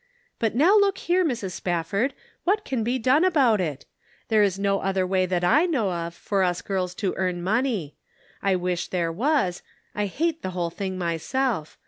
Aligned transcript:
"But 0.39 0.55
now 0.55 0.75
look 0.79 0.97
here, 0.97 1.23
.Mrs. 1.23 1.51
Spafford, 1.51 2.15
what 2.43 2.65
can 2.65 2.83
be 2.83 2.97
done 2.97 3.23
about 3.23 3.61
it? 3.61 3.85
There 4.29 4.41
is 4.41 4.57
no 4.57 4.79
other 4.79 5.05
way 5.05 5.27
that 5.27 5.43
I 5.43 5.67
know 5.67 5.91
of 5.91 6.15
for 6.15 6.41
us 6.41 6.63
girls 6.63 6.95
to 6.95 7.13
earn 7.17 7.43
money. 7.43 7.97
I 8.41 8.55
wish 8.55 8.87
there 8.87 9.11
was; 9.11 9.61
I 9.93 10.07
hate 10.07 10.41
the 10.41 10.49
whole 10.57 10.71
thing 10.71 10.97
myself. 10.97 11.77